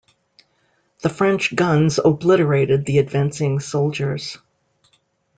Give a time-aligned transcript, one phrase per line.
[1.03, 4.39] The French guns obliterated the advancing soldiers.